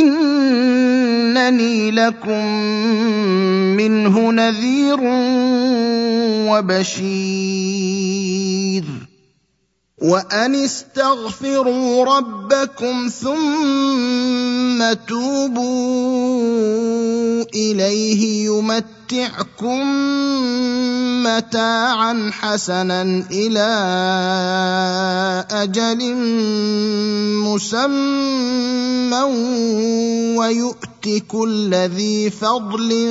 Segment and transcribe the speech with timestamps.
[0.00, 2.46] إنني لكم
[3.76, 5.00] منه نذير
[6.50, 7.46] وبشير.
[10.02, 16.36] وان استغفروا ربكم ثم توبوا
[17.54, 19.82] اليه يمتعكم
[21.24, 23.68] متاعا حسنا إلى
[25.50, 26.14] أجل
[27.40, 29.22] مسمى
[30.36, 33.08] ويؤت كل ذي فضل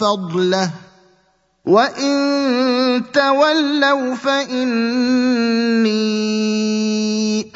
[0.00, 0.85] فضله
[1.66, 4.76] وان تولوا فاني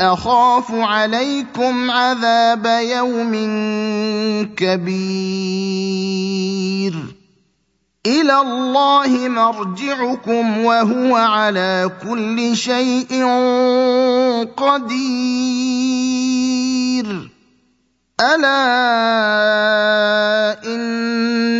[0.00, 3.32] اخاف عليكم عذاب يوم
[4.56, 5.90] كبير
[8.06, 13.24] إلى الله مرجعكم وهو على كل شيء
[14.56, 15.70] قدير
[18.20, 18.60] الا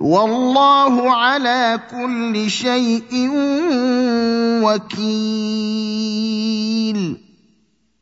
[0.00, 3.30] والله على كل شيء
[4.62, 5.24] وكيل.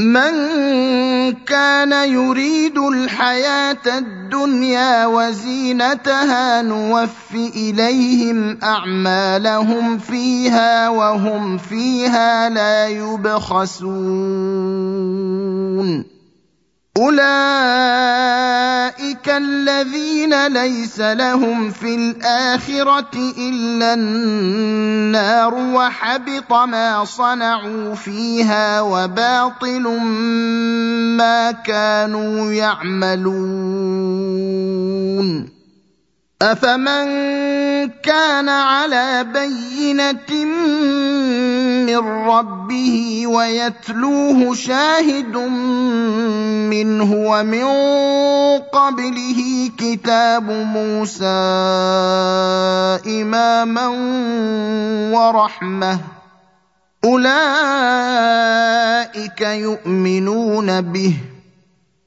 [0.00, 0.32] من
[1.32, 13.90] كان يريد الحياة الدنيا وزينتها نوف إليهم أعمالهم فيها وهم فيها لا يبخسون.
[16.96, 17.20] اولئك
[19.28, 29.82] الذين ليس لهم في الاخره الا النار وحبط ما صنعوا فيها وباطل
[31.16, 34.00] ما كانوا يعملون
[36.42, 37.06] افمن
[38.02, 40.44] كان على بينه
[41.86, 41.98] من
[42.28, 45.36] ربه ويتلوه شاهد
[46.72, 47.64] منه ومن
[48.72, 51.24] قبله كتاب موسى
[53.20, 53.86] اماما
[55.12, 55.98] ورحمه
[57.04, 57.40] اولئك
[59.40, 61.16] يؤمنون به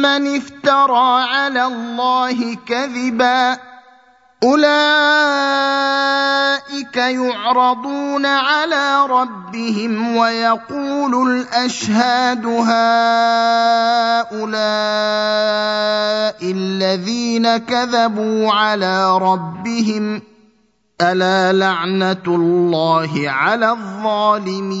[0.00, 3.58] ممن افترى على الله كذبا
[4.42, 4.66] اولئك
[6.96, 12.70] يعرضون على ربهم ويقول الاشهاد هؤلاء
[16.42, 20.22] الذين كذبوا على ربهم
[21.00, 24.80] الا لعنه الله على الظالمين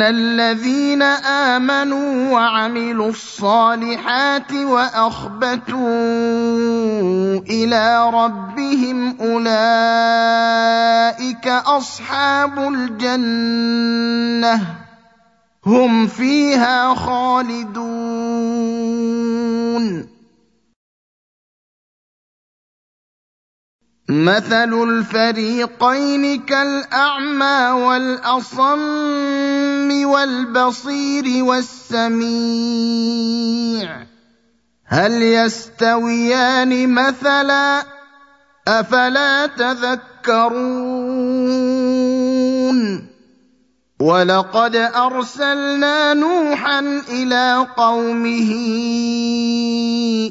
[0.00, 5.88] ان الذين امنوا وعملوا الصالحات واخبتوا
[7.50, 9.48] إلى ربهم اولئك
[11.48, 14.60] اصحاب الجنه
[15.66, 17.80] هم فيها خالدون
[24.10, 28.70] مثل الفريقين كالأعمى والأصم
[30.04, 32.10] والبصير والسميع.
[34.86, 37.84] هل يستويان مثلا؟
[38.68, 40.70] أفلا تذكرون.
[44.00, 48.50] ولقد ارسلنا نوحا إلى قومه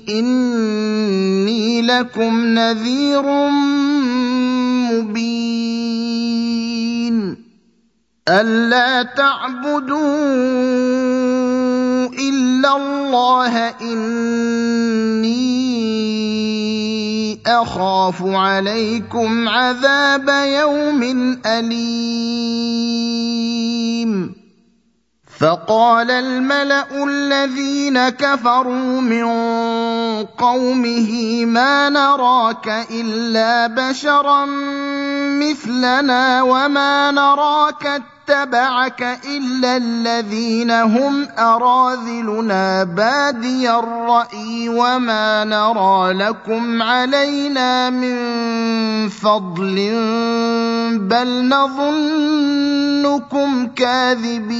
[0.09, 3.21] اني لكم نذير
[4.89, 5.69] مبين
[8.29, 9.99] الا تعبدوا
[12.07, 14.58] الا الله اني
[17.61, 21.03] أخاف عليكم عذاب يوم
[21.45, 22.79] أليم.
[25.39, 29.25] فقال الملأ الذين كفروا من
[30.25, 34.45] قومه ما نراك إلا بشرا
[35.39, 48.19] مثلنا وما نراك اتبعك إلا الذين هم أراذلنا بادي الرأي وما نرى لكم علينا من
[49.09, 49.75] فضل
[51.09, 52.47] بل نظنكم
[53.67, 54.59] كاذبين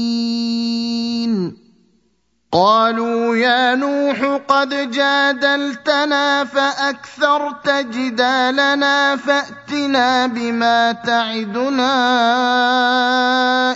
[2.51, 11.91] قالوا يا نوح قد جادلتنا فأكثرت جدالنا فأتنا بما تعدنا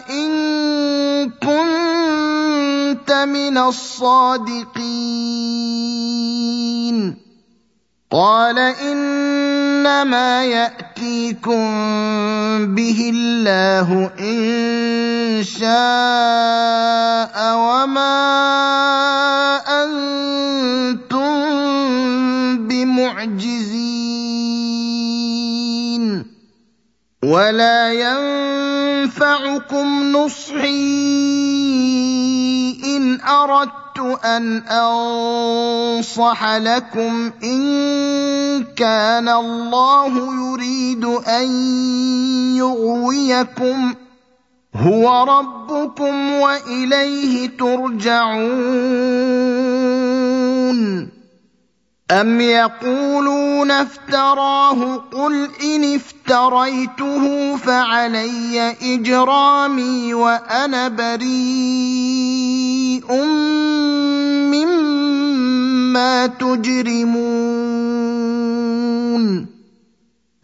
[0.09, 4.75] إن كنت من الصادقين.
[8.15, 11.67] قال إنما يأتيكم
[12.75, 18.15] به الله إن شاء وما
[19.83, 21.35] أنتم
[22.67, 23.75] بمعجزين
[27.23, 27.91] ولا
[29.03, 30.95] ينفعكم نصحي
[32.95, 41.47] إن أردت أن أنصح لكم إن كان الله يريد أن
[42.57, 43.93] يغويكم.
[44.75, 48.35] هو ربكم وإليه ترجعون.
[52.11, 61.25] أم يقولون افتراه قل إن افتريته فعلي إجرامي وأنا بريء
[64.53, 67.15] مما تجرمون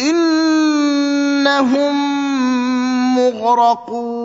[0.00, 1.94] إنهم
[3.16, 4.22] مغرقون.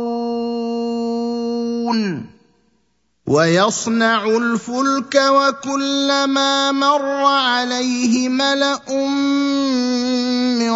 [3.28, 8.80] ويصنع الفلك وكلما مر عليه ملأ
[10.60, 10.72] من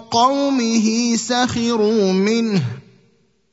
[0.00, 2.62] قومه سخروا منه.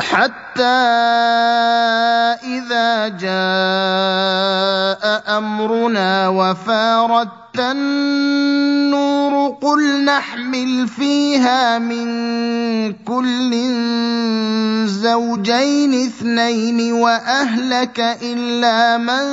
[0.00, 0.62] حتى
[2.44, 3.36] إذا جاء
[5.38, 12.06] أمرنا وفارت النور قل نحمل فيها من
[12.92, 13.52] كل
[14.86, 19.26] زوجين اثنين وأهلك إلا من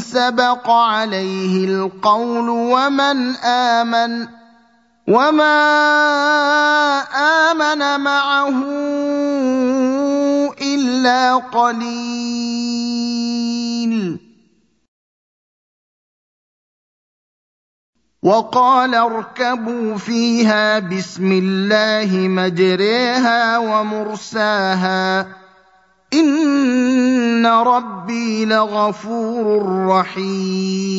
[0.00, 4.37] سبق عليه القول ومن آمن
[5.08, 8.60] وما امن معه
[10.60, 12.68] الا قليل.
[18.22, 25.26] وقال اركبوا فيها بسم الله مجريها ومرساها.
[26.12, 30.98] ان ربي لغفور رحيم.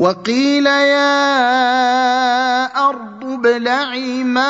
[0.00, 1.12] وقيل يا
[2.88, 4.40] أرض ابلعي ماءك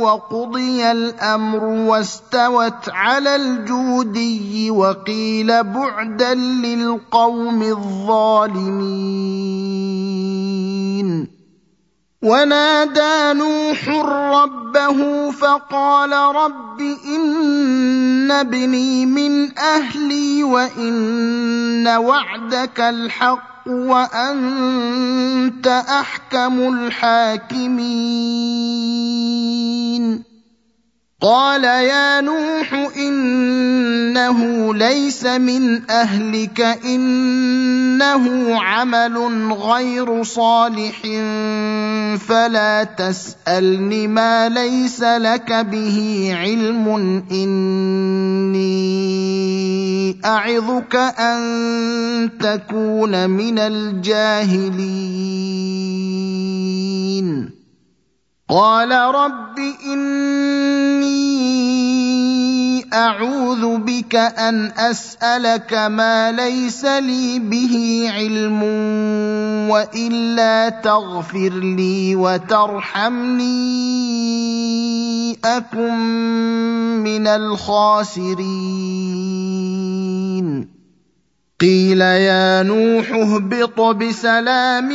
[0.02, 8.96] وقضي الأمر واستوت على الجودي وقيل بعدا للقوم الظالمين.
[12.22, 13.88] ونادى نوح
[14.32, 27.86] ربه فقال رب إن ابني من أهلي وإن وعدك الحق وأنت أحكم الحاكمين.
[31.20, 39.18] قال يا نوح إنه ليس من أهلك إنه عمل
[39.52, 41.00] غير صالح
[42.28, 46.88] فلا تسالني ما ليس لك به علم
[47.32, 48.66] إني
[50.24, 55.16] أعظك أن تكون من الجاهلين.
[58.48, 61.16] قال رب إني
[62.94, 68.62] أعوذ بك أن أسألك ما ليس لي به علم
[69.70, 73.46] وإلا تغفر لي وترحمني
[75.44, 75.94] أكن
[77.02, 78.46] من الخاسرين.
[81.60, 84.88] قيل يا نوح اهبط بسلام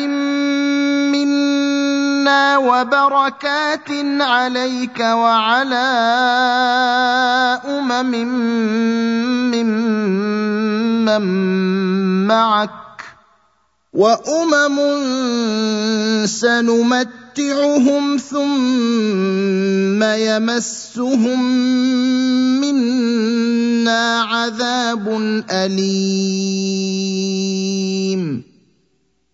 [1.11, 1.61] منا
[2.57, 3.89] وبركات
[4.21, 5.89] عليك وعلى
[7.65, 8.12] أمم
[9.51, 11.21] ممن
[12.27, 12.71] معك
[13.93, 14.77] وأمم
[16.25, 21.43] سنمتعهم ثم يمسهم
[22.62, 25.07] منا عذاب
[25.51, 26.91] أليم.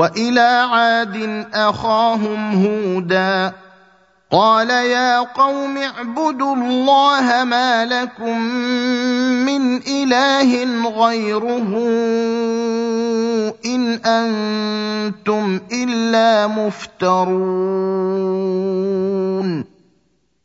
[0.00, 3.52] وإلى عاد أخاهم هودا
[4.30, 8.40] قال يا قوم اعبدوا الله ما لكم
[9.46, 11.68] من إله غيره
[13.64, 17.40] إن أنتم إلا مفترون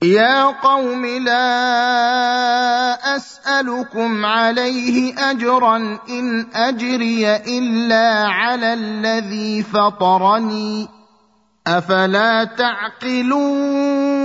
[0.03, 1.45] يا قوم لا
[3.15, 5.77] أسألكم عليه أجرا
[6.09, 10.87] إن أجري إلا على الذي فطرني.
[11.67, 14.24] أفلا تعقلون؟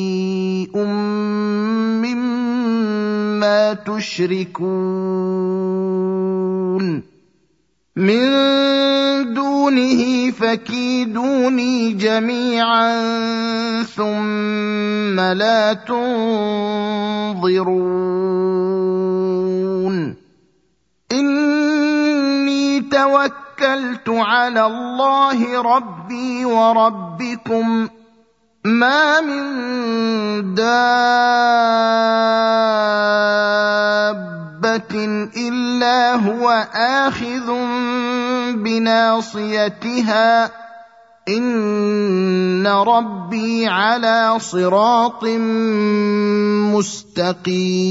[2.05, 4.71] مما تشركون.
[7.95, 13.03] من دونه فكيدوني جميعا
[13.83, 16.15] ثم لا تنظرون.
[21.11, 27.87] إني توكلت على الله ربي وربكم.
[28.65, 30.71] ما من دابه
[35.37, 37.51] الا هو اخذ
[38.53, 40.51] بناصيتها
[41.27, 45.23] ان ربي على صراط
[46.73, 47.81] مستقيم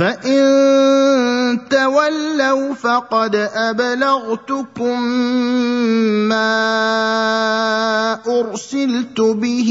[0.00, 5.02] فان تولوا فقد ابلغتكم
[6.28, 6.52] ما
[8.26, 9.70] ارسلت به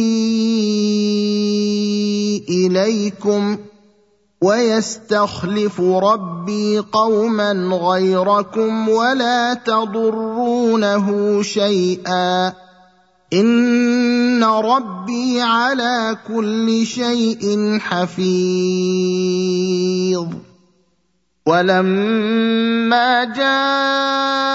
[2.50, 3.58] اليكم
[4.42, 12.54] ويستخلف ربي قوما غيركم ولا تضرونه شيئا
[13.34, 18.20] ان ربي على كل شيء حفيظ.
[21.46, 24.50] ولما جاء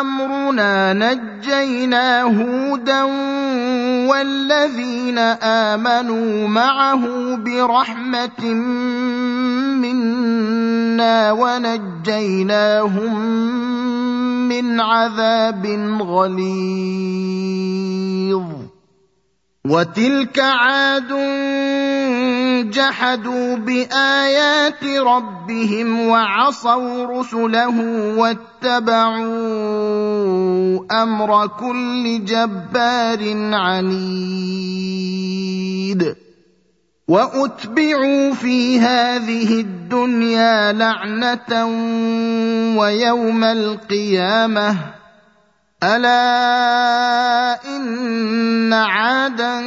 [0.00, 3.02] امرنا نجينا هودا
[4.10, 8.44] والذين امنوا معه برحمه
[9.82, 12.92] منا ونجيناهم
[14.52, 15.66] من عذاب
[16.02, 16.62] غليظ.
[19.64, 21.08] وتلك عاد
[22.70, 27.80] جحدوا بآيات ربهم وعصوا رسله
[28.18, 29.22] واتبعوا
[31.02, 34.32] أمر كل جبار عنيد.
[37.08, 41.66] وأتبعوا في هذه الدنيا لعنة
[42.78, 44.76] ويوم القيامة.
[45.82, 46.16] ألا
[47.76, 49.62] إن عادا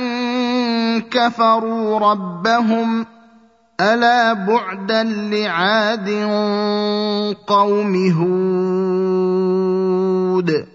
[0.99, 3.05] كفروا ربهم.
[3.81, 6.09] ألا بعدا لعاد
[7.47, 8.11] قوم
[10.41, 10.74] هود.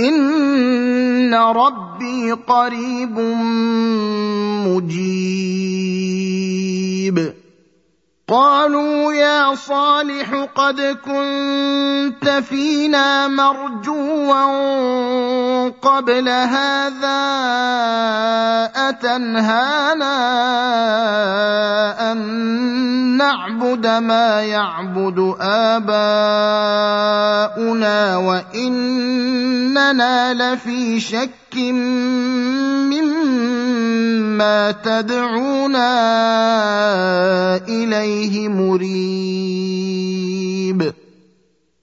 [0.00, 3.18] ان ربي قريب
[5.96, 7.32] مجيب
[8.28, 14.15] قالوا يا صالح قد كنت فينا مرجوا
[15.70, 17.22] قبل هذا
[18.76, 20.16] اتنهانا
[22.12, 22.18] ان
[23.16, 25.96] نعبد ما يعبد اباؤنا
[28.16, 29.94] واننا
[30.34, 31.56] لفي شك
[32.86, 35.96] مما تدعونا
[37.68, 39.86] اليه مريب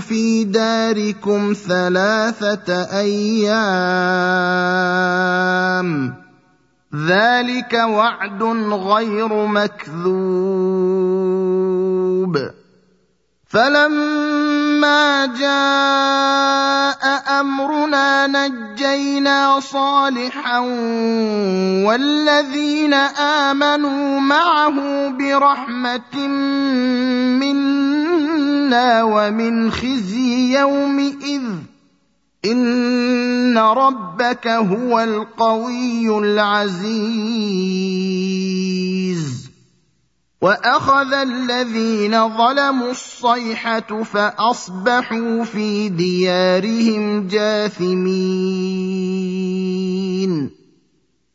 [0.00, 4.20] في داركم ثلاثة أيام
[6.94, 10.90] ذلك وعد غير مكذوب
[13.48, 17.00] فلما جاء
[17.40, 20.58] امرنا نجينا صالحا
[21.86, 26.26] والذين امنوا معه برحمه
[27.38, 27.69] منا
[29.02, 31.42] ومن خزي يومئذ
[32.44, 37.60] ان ربك هو القوي العزيز
[40.42, 48.90] واخذ الذين ظلموا الصيحه فاصبحوا في ديارهم جاثمين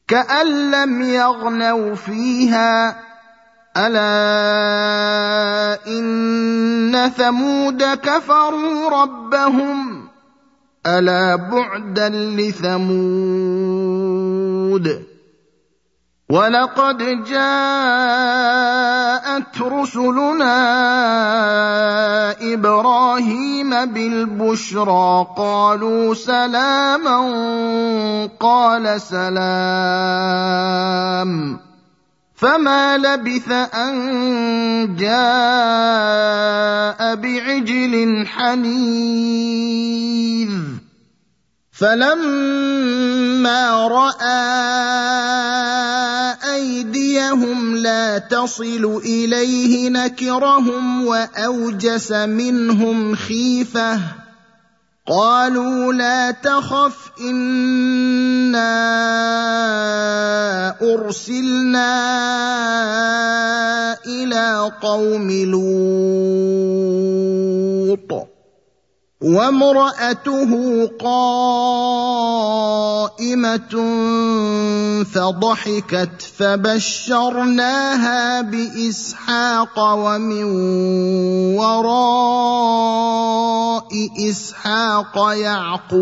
[0.08, 3.05] كان لم يغنوا فيها
[3.78, 4.08] ألا
[5.88, 10.08] إن ثمود كفروا ربهم
[10.88, 13.56] ألا بعدا لثمود
[16.30, 17.46] ولقد جاءت
[19.62, 20.56] رسلنا
[22.54, 27.20] إبراهيم بالبشرى قالوا سلاما
[28.40, 30.46] قال سلام
[32.36, 35.16] فما لبث ان جاء
[37.16, 39.86] بعجل حنيذ
[41.72, 43.08] فلما
[43.88, 44.56] راى
[46.54, 54.00] ايديهم لا تصل اليه نكرهم واوجس منهم خيفه
[55.08, 58.66] قالوا لا تخف إنا
[60.82, 61.94] أرسلنا
[64.06, 65.32] إلى قوم
[68.02, 68.35] لوط.
[69.26, 70.52] وامرأته
[71.02, 72.46] قائمة
[75.04, 80.44] فضحكت فبشرناها بإسحاق ومن
[81.58, 83.06] وراء
[84.30, 85.96] إسحاق يعقوب.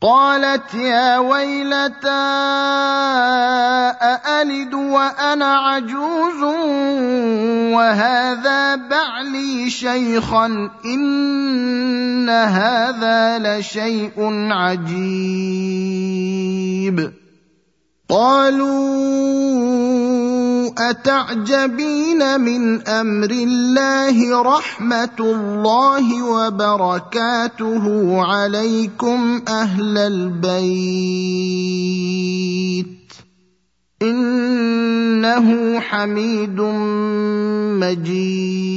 [0.00, 2.08] قالت يا ويلتى
[4.02, 6.42] أألد وأنا عجوز
[7.72, 14.12] وهذا بعلي شيخا إن هذا لشيء
[14.52, 14.96] عجيب.
[18.08, 18.86] قالوا
[20.90, 27.84] أتعجبين من أمر الله رحمة الله وبركاته
[28.22, 31.16] عليكم أهل البيت
[34.02, 36.60] إنه حميد
[37.82, 38.76] مجيد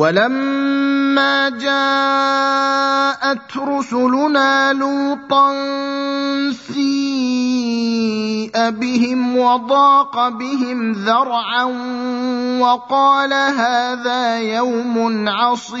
[0.00, 5.52] ولما جاءت رسلنا لوطا
[6.72, 7.90] سيء
[8.70, 11.64] بهم وضاق بهم ذرعا
[12.60, 15.80] وقال هذا يوم عصيب.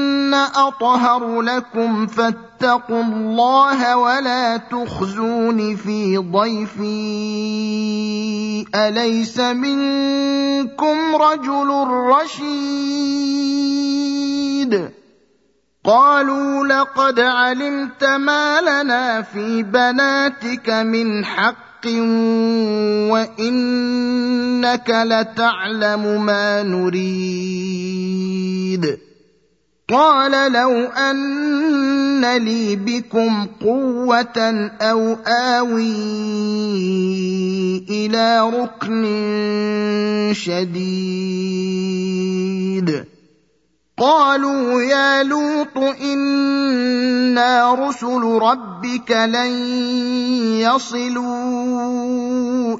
[0.33, 6.81] أطهر لكم فاتقوا الله ولا تخزون في ضيفي
[8.75, 13.81] أليس منكم رجل رشيد؟
[15.83, 21.87] قالوا لقد علمت ما لنا في بناتك من حق
[23.11, 27.51] وإنك لتعلم ما نريد.
[29.91, 35.91] قال لو أن لي بكم قوة أو آوي
[37.89, 39.03] إلى ركن
[40.33, 41.21] شديد.
[44.01, 49.51] قالوا يا لوط إنا رسل ربك لن
[50.57, 52.01] يصلوا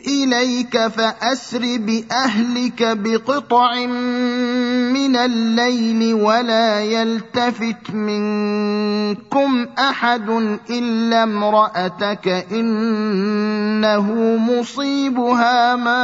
[0.07, 10.29] إليك فأسر بأهلك بقطع من الليل ولا يلتفت منكم أحد
[10.69, 16.01] إلا امرأتك إنه مصيبها ما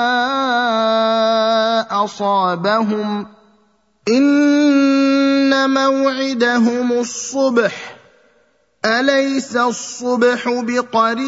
[2.03, 3.37] أصابهم
[4.07, 7.97] إن موعدهم الصبح.
[8.85, 11.27] أليس الصبح بقريب؟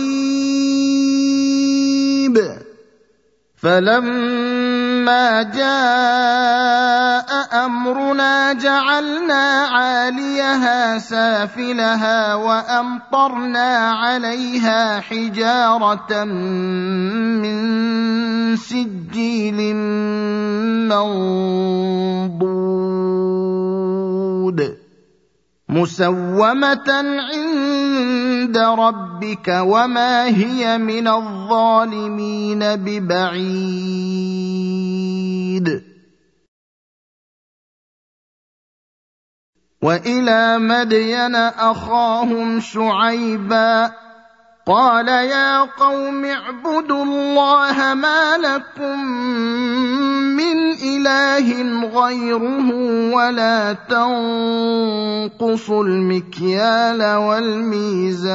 [5.00, 7.30] فلما جاء
[7.66, 16.24] امرنا جعلنا عاليها سافلها وامطرنا عليها حجاره
[17.44, 17.60] من
[18.56, 19.76] سجيل
[20.92, 22.50] منضود
[25.70, 26.90] مسومة
[27.32, 34.00] عند ربك وما هي من الظالمين ببعيد.
[39.82, 43.92] وإلى مدين أخاهم شعيبا
[44.70, 49.06] قال يا قوم اعبدوا الله ما لكم
[50.38, 51.48] من إله
[51.90, 52.70] غيره
[53.14, 58.30] ولا تنقصوا المكيال والميزان.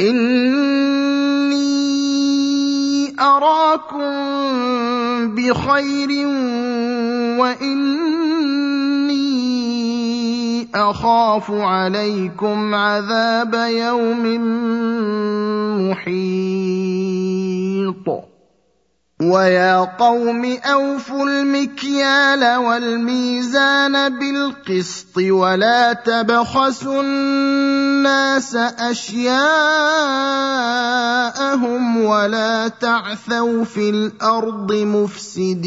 [0.00, 1.56] إني
[3.20, 4.12] أراكم
[5.34, 6.10] بخير
[7.40, 7.96] واني
[10.76, 14.24] أخاف عليكم عذاب يوم
[15.90, 17.16] محيط.
[19.22, 29.46] ويا قوم أوفوا المكيال والميزان بالقسط ولا تبخسوا الناس أشياءهم
[32.04, 35.66] ولا تعثوا في الأرض مفسدين.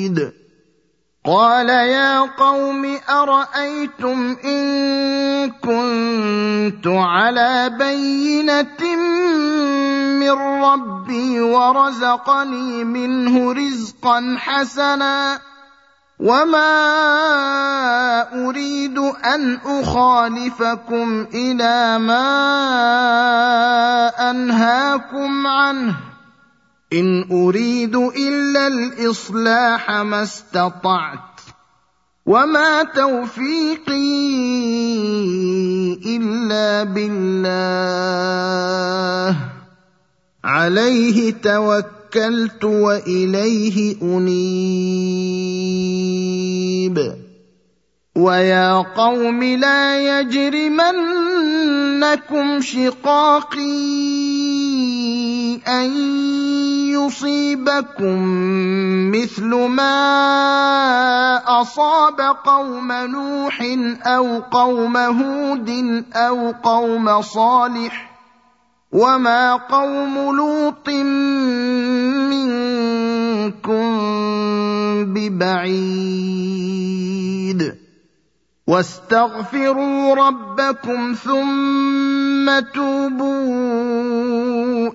[0.00, 0.32] شديد
[1.24, 8.96] قال يا قوم أرأيتم إن كنت على بينة
[10.16, 10.30] من
[10.64, 15.40] ربي ورزقني منه رزقا حسنا
[16.20, 16.72] وما
[18.46, 22.30] أريد أن أخالفكم إلى ما
[24.30, 26.09] أنهاكم عنه.
[26.92, 31.40] إن أريد إلا الإصلاح ما استطعت
[32.26, 33.90] وما توفيقي
[36.16, 37.50] إلا بالله.
[40.44, 44.40] عليه توكلت وإليه أنيب.
[48.16, 51.00] ويا قوم لا يجرمنكم
[52.60, 54.39] شقاقي.
[55.68, 55.90] ان
[56.90, 58.18] يصيبكم
[59.10, 59.92] مثل ما
[61.60, 63.62] اصاب قوم نوح
[64.06, 68.10] أو قوم هود أو قوم صالح
[68.92, 70.88] وما قوم لوط
[72.30, 73.90] منكم
[75.14, 76.30] ببعيد
[78.70, 83.98] واستغفروا ربكم ثم توبوا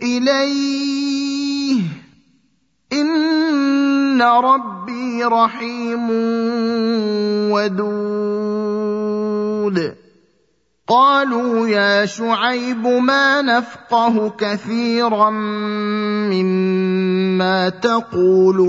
[0.03, 1.81] إليه.
[2.93, 6.09] إن ربي رحيم
[7.51, 8.75] ودود.
[10.87, 15.29] قالوا يا شعيب ما نفقه كثيرا
[16.29, 18.59] مما تقول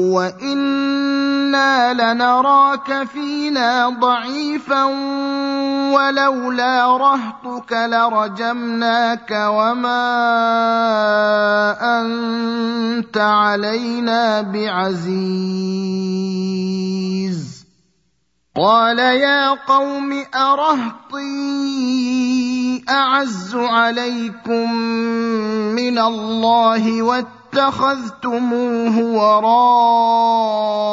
[1.56, 4.84] وأنا لنراك فينا ضعيفا
[5.94, 10.06] ولولا رهطك لرجمناك وما
[12.00, 15.16] انت علينا بعزيز
[18.56, 21.26] قال يا قوم ارهطي
[22.88, 24.72] اعز عليكم
[25.72, 27.02] من الله
[27.56, 28.96] واتخذتموه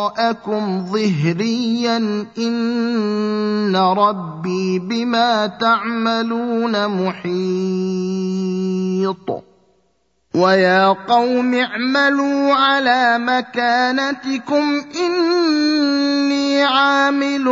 [0.08, 7.34] وراءكم ظهريا إن ربي بما تعملون محيط.
[10.36, 17.46] ويا قوم اعملوا على مكانتكم إني عامل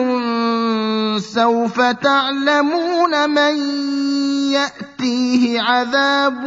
[1.22, 3.56] سوف تعلمون من
[4.52, 6.44] يأتيه عذاب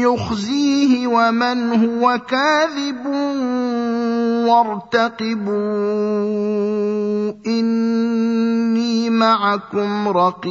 [0.00, 3.06] يخزيه ومن هو كاذب
[4.46, 5.50] وارتقبوا
[7.46, 10.50] إني معكم رقيب.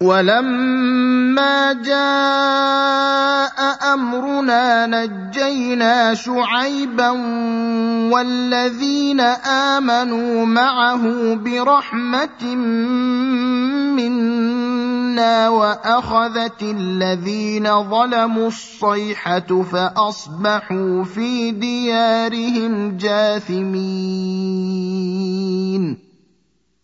[0.00, 3.56] ولما جاء
[3.94, 7.10] أمرنا نجينا شعيبا
[8.12, 12.54] والذين آمنوا معه برحمة
[13.96, 24.46] منا وأخذت الذين ظلموا الصيحة فأصبحوا في ديارهم جاثمين.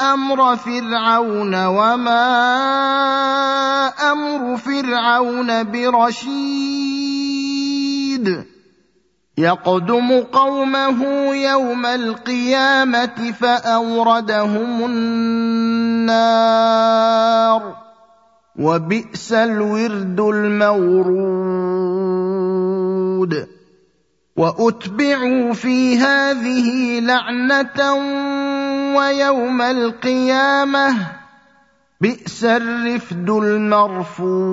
[0.00, 2.26] أمر فرعون وما
[4.12, 7.00] أمر فرعون برشيد.
[9.38, 16.30] يقدم قومه يوم القيامة فأوردهم النار.
[18.58, 21.70] وبئس الورد المورود.
[24.36, 27.94] وأتبعوا في هذه لعنة
[28.96, 30.96] ويوم القيامة
[32.00, 34.50] بئس الرفد المرفود.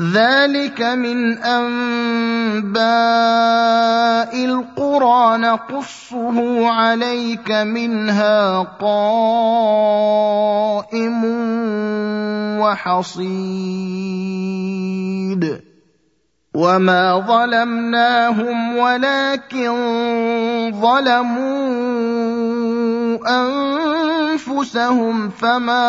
[0.00, 2.76] ذلك من أنباء
[4.44, 9.64] القرى نقصه عليك منها قائم
[12.60, 13.26] وحصيد.
[16.56, 19.72] وما ظلمناهم ولكن
[20.80, 21.56] ظلموا
[23.28, 25.84] انفسهم فما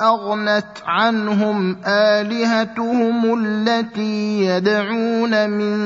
[0.00, 5.78] اغنت عنهم الهتهم التي يدعون من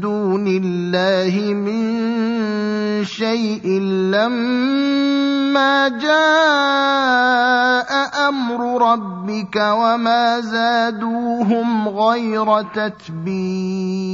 [0.00, 1.84] دون الله من
[3.04, 3.66] شيء
[4.14, 7.71] لما جاء
[8.14, 14.12] أمر ربك وما زادوهم غير تتبيب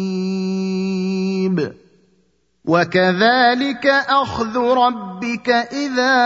[2.65, 6.17] وكذلك اخذ ربك اذا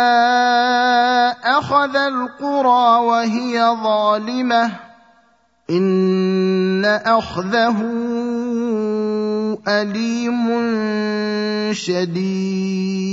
[1.44, 4.70] اخذ القرى وهي ظالمه
[5.70, 7.82] ان اخذه
[9.68, 10.48] اليم
[11.72, 13.12] شديد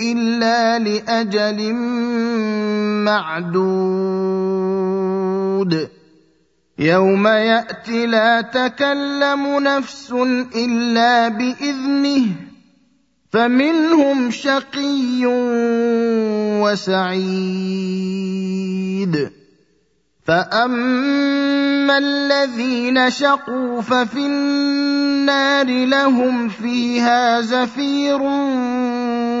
[0.00, 1.72] إلا لأجل
[3.04, 4.74] معدود.
[6.78, 10.12] يوم يات لا تكلم نفس
[10.56, 12.26] إلا بإذنه
[13.32, 15.26] فمنهم شقي
[16.62, 18.04] وسعيد.
[20.26, 28.18] فأما الذين شقوا ففي النار لهم فيها زفير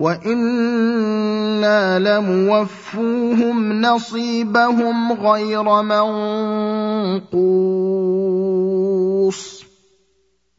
[0.00, 7.60] وأنا لموفوهم نصيبهم غير منقوص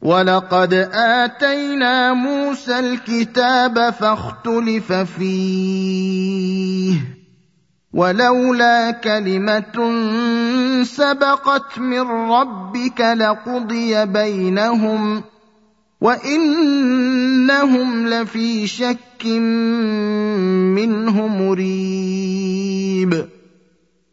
[0.02, 6.12] ولقد اتينا موسى الكتاب فاختلف فيه
[7.92, 9.72] ولولا كلمه
[10.82, 15.22] سبقت من ربك لقضي بينهم
[16.02, 19.26] وانهم لفي شك
[20.74, 23.12] منه مريب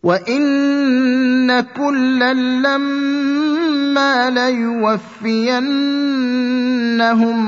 [0.03, 4.83] وان كلا لما ليوفينهم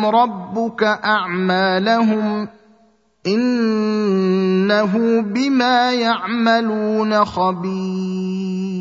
[0.05, 2.47] ربك اعمالهم
[3.27, 8.80] انه بما يعملون خبير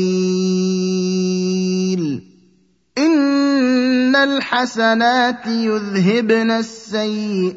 [2.97, 7.55] إن الحسنات يذهبن السيئات.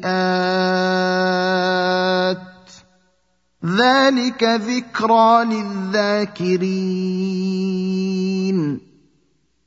[3.65, 6.79] ذلك ذكرى للذاكرين.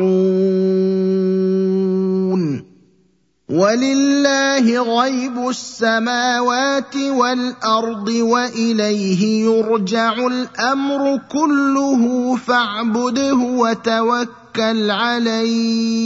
[3.49, 16.05] ولله غيب السماوات والارض واليه يرجع الامر كله فاعبده وتوكل عليه